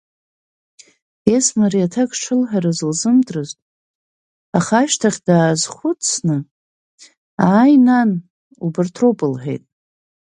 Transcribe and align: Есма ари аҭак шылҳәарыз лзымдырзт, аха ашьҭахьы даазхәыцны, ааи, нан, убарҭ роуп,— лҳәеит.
Есма 1.37 1.65
ари 1.69 1.81
аҭак 1.87 2.11
шылҳәарыз 2.19 2.79
лзымдырзт, 2.89 3.57
аха 4.57 4.75
ашьҭахьы 4.81 5.23
даазхәыцны, 5.27 6.37
ааи, 7.49 7.75
нан, 7.85 8.11
убарҭ 8.65 8.95
роуп,— 9.01 9.19
лҳәеит. 9.31 9.63